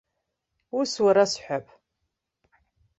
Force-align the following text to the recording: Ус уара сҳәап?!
Ус 0.79 0.91
уара 1.03 1.25
сҳәап?! 1.31 1.65